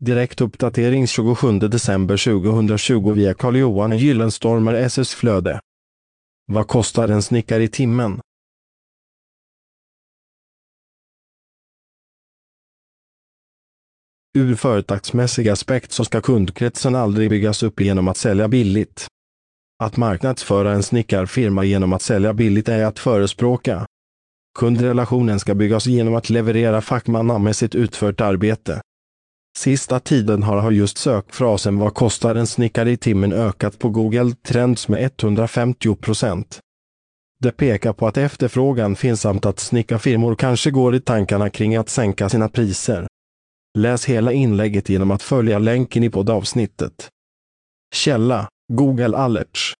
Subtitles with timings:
[0.00, 5.60] Direktuppdatering 27 december 2020 via Carl-Johan Gyllenstormer SS Flöde.
[6.52, 8.20] Vad kostar en snickare i timmen?
[14.38, 19.06] Ur företagsmässig aspekt så ska kundkretsen aldrig byggas upp genom att sälja billigt.
[19.82, 23.86] Att marknadsföra en snickarfirma genom att sälja billigt är att förespråka.
[24.58, 28.80] Kundrelationen ska byggas genom att leverera fackmannamässigt utfört arbete.
[29.56, 34.88] Sista tiden har just sökfrasen Vad kostar en snickare i timmen ökat på Google Trends
[34.88, 36.60] med 150 procent.
[37.40, 41.88] Det pekar på att efterfrågan finns samt att snickarfirmor kanske går i tankarna kring att
[41.88, 43.06] sänka sina priser.
[43.78, 47.08] Läs hela inlägget genom att följa länken i poddavsnittet.
[47.94, 49.77] Källa Google Alerts